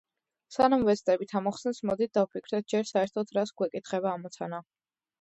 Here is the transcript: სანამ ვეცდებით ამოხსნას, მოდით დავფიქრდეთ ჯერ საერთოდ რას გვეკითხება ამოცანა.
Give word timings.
სანამ 0.53 0.85
ვეცდებით 0.87 1.35
ამოხსნას, 1.41 1.83
მოდით 1.91 2.15
დავფიქრდეთ 2.21 2.75
ჯერ 2.75 2.91
საერთოდ 2.95 3.37
რას 3.39 3.57
გვეკითხება 3.63 4.19
ამოცანა. 4.19 4.69